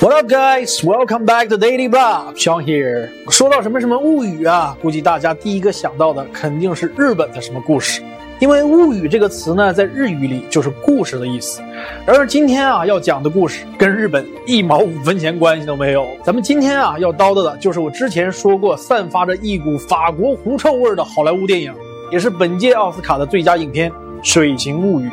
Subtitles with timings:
[0.00, 0.84] What up, guys?
[0.84, 2.32] Welcome back to Daily Blah.
[2.34, 3.08] Sean here.
[3.28, 8.00] 说到什么什么物语啊，估计大家第一个想到的肯定是日本的什么故事，
[8.38, 11.60] 因为物语这个词呢，在日语里就是故事的意思。
[12.06, 16.06] 然而今天啊，要讲的故事跟日本一毛五分钱关系都没有。
[16.22, 21.74] 咱们今天啊，要叨叨的就是我之前说过，散发着一股法国狐臭味的好莱坞电影，
[22.12, 23.90] 也是本届奥斯卡的最佳影片
[24.22, 25.08] 《水形物语》。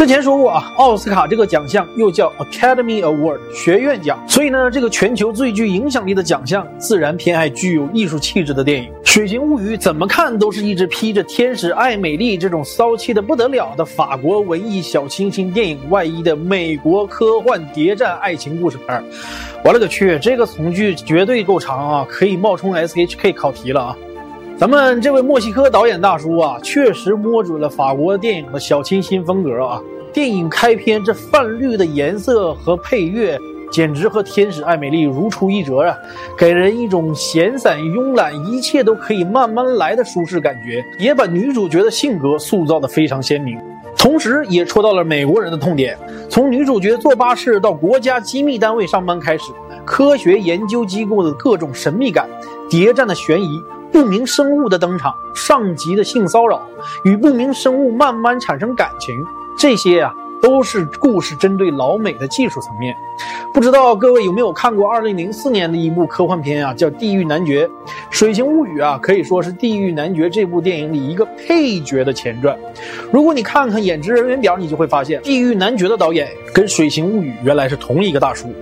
[0.00, 8.88] 之前说过啊，奥斯卡这个奖项又叫 Academy Award 学院奖，所以呢，这个全球最具影响力的奖项，自然偏爱具有艺术气质的电影。
[9.04, 19.04] 《水形物语》怎么看都是一只披着天使爱美丽这种骚气的不得了的法国文艺小清新电影外衣的美国科幻谍战爱情故事片。
[19.62, 23.96] 我勒个去，这个从句绝对够长啊，可以冒充 SHK 考题了啊！
[24.60, 29.80] 咱们这位墨西哥导演大叔啊，确实摸准了法国电影的小清新风格啊。
[30.12, 33.38] 电影开篇这泛绿的颜色和配乐，
[33.72, 35.96] 简直和《天使爱美丽》如出一辙啊，
[36.36, 43.58] 给人一种闲散慵懒、一切都可以慢慢来的舒适感觉，也把女主角的性格塑造的非常鲜明，
[43.96, 45.96] 同时也戳到了美国人的痛点。
[46.28, 49.44] 从女主角坐巴士到国家机密单位上班开始，
[49.86, 52.28] 科学研究机构的各种神秘感、
[52.68, 53.58] 谍战的悬疑。
[53.92, 56.62] 不明生物的登场，上级的性骚扰，
[57.04, 59.14] 与不明生物慢慢产生感情，
[59.58, 62.94] 这些啊都是故事针对老美的技术层面。
[63.52, 67.66] 不知道各位有没有看过2004年的一部科幻片啊，叫《地狱男爵》。
[68.08, 72.56] 《水形物语》啊，可以说是《地狱男爵》这部电影里一个配角的前传。
[73.12, 78.54] 如果你看看演职人员表，你就会发现，《地狱男爵》的导演跟《水形物语》原来是同一个大叔。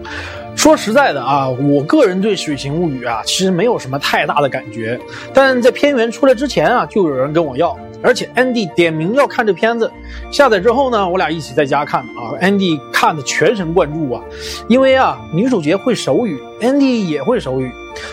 [0.59, 4.99] 说实在的啊，我个人对《水形物语》啊，其实没有什么太大的感觉。
[5.33, 9.91] 但在片源出来之前啊，就有人跟我要，而且 Andy 点名要看这片子。
[10.31, 12.35] 下载之后呢，我俩一起在家看的啊。
[12.41, 14.23] Andy 看的全神贯注啊，
[14.69, 17.71] 因为啊，女主角会手语，Andy 也会手语。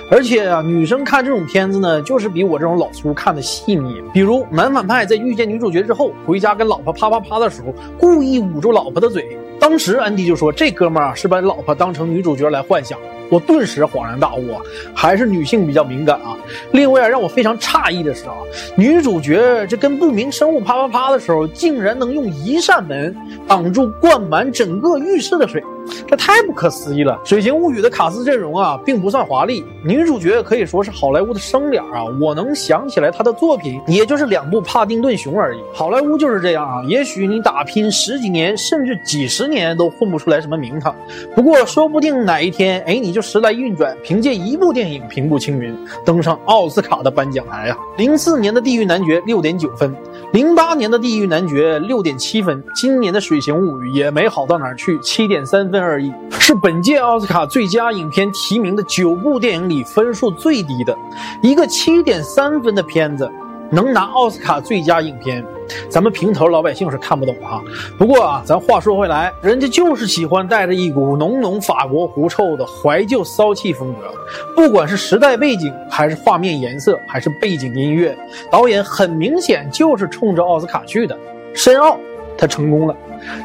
[0.10, 4.02] 而且啊，女生看这种片子呢，就是比我这种老粗看的细腻。
[4.12, 9.38] 比如男反派在遇见女主角之后，回家跟老婆啪啪啪的时候，故意捂住老婆的嘴。
[9.60, 13.00] 当时安迪就说：“这哥们儿啊，是把老婆当成女主角来幻想。”
[13.30, 14.62] 我顿时恍然大悟啊，
[14.94, 16.38] 还是女性比较敏感啊。
[16.72, 18.34] 另外啊，让我非常诧异的是啊，
[18.78, 23.16] 女主角这跟不明生物啪啪啪的时候，竟然能用一扇门
[23.48, 25.64] 挡住灌满整个浴室的水。
[26.08, 27.20] 这太不可思议了！
[27.28, 32.06] 《水形物语》的卡斯阵容啊，并不算华丽，女主角可以说是好莱坞的生脸啊。
[32.20, 35.60] 我能想起来她的作品，也就是两部《帕丁顿熊》而已。
[35.74, 40.96] 好莱坞就是这样啊，也许你打拼十几年，甚至几十年都混不出来什么名堂。
[41.36, 45.76] 不过说不定哪一天，哎，你就时来运转，凭借一部电影平步青云，
[46.06, 47.78] 登上奥斯卡的颁奖台啊！
[47.98, 49.96] 零四年的《地狱男爵》六点九分，
[50.36, 55.82] 零八年的《地狱男爵》六点七分，今年的《水形物语》也没好到哪儿去，七点三分。
[55.82, 60.94] 而已，是本届奥斯卡最佳影片提名的九部电影里分数最低的
[61.42, 63.32] 一个七点三分的片子，
[63.72, 65.44] 能拿奥斯卡最佳影片，
[65.90, 67.62] 咱们平头老百姓是看不懂哈。
[67.98, 74.14] 不过啊，咱话说回来，人家就是喜欢带着一股浓浓法国狐臭的怀旧骚气风格，
[74.56, 78.18] 不管是时代背景，还是画面颜色，还是背景音乐，
[78.52, 81.18] 导演很明显就是冲着奥斯卡去的，
[81.54, 81.98] 申奥，
[82.38, 82.96] 他成功了。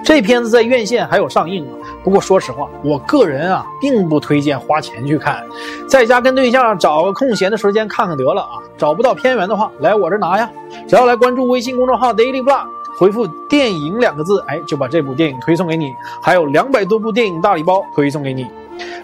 [0.05, 5.45] 这片子在院线还有上映啊，不过说实话，我个人啊并不推荐花钱去看，
[5.89, 8.59] 在家跟对象找个空闲的时间看看得了啊。
[8.77, 10.51] 找不到片源的话，来我这拿呀。
[10.89, 12.67] 只要来关注微信公众号 Daily Block，
[12.99, 15.93] 回复“电影”两个字，哎，就把这部电影推送给你，
[16.23, 18.47] 还有两百多部电影大礼包推送给你。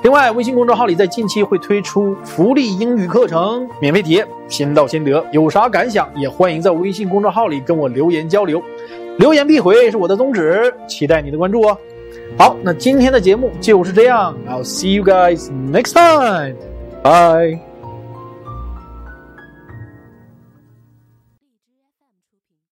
[0.03, 5.25] 另外，微信公众号里在近期会推出福利英语课程，免费体验，先到先得。
[5.33, 8.63] 有啥感想，也欢迎在微信公众号里跟我留言交流。
[9.19, 11.77] 留言必回是我的宗旨，期待你的关注哦。
[12.39, 17.76] 好，那今天的节目就是这样，I'll see you guys next time，bye。